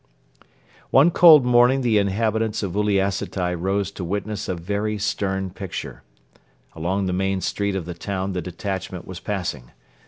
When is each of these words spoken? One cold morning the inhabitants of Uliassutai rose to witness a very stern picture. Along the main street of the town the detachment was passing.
One 0.89 1.11
cold 1.11 1.45
morning 1.45 1.81
the 1.81 1.99
inhabitants 1.99 2.63
of 2.63 2.71
Uliassutai 2.73 3.53
rose 3.53 3.91
to 3.91 4.03
witness 4.03 4.49
a 4.49 4.55
very 4.55 4.97
stern 4.97 5.51
picture. 5.51 6.01
Along 6.73 7.05
the 7.05 7.13
main 7.13 7.39
street 7.39 7.75
of 7.75 7.85
the 7.85 7.93
town 7.93 8.33
the 8.33 8.41
detachment 8.41 9.05
was 9.05 9.19
passing. 9.19 9.69